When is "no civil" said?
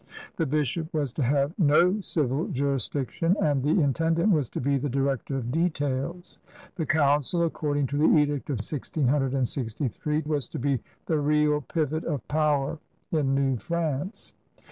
1.59-2.47